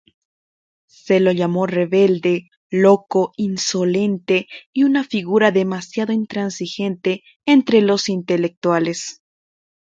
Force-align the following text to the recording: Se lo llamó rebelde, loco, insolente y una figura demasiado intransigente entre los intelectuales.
Se 0.89 1.19
lo 1.19 1.31
llamó 1.31 1.67
rebelde, 1.67 2.49
loco, 2.71 3.33
insolente 3.37 4.47
y 4.73 4.83
una 4.83 5.03
figura 5.03 5.51
demasiado 5.51 6.11
intransigente 6.11 7.21
entre 7.45 7.81
los 7.81 8.09
intelectuales. 8.09 9.21